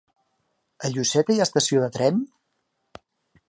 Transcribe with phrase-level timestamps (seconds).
[0.87, 2.21] A Lloseta hi ha estació de tren?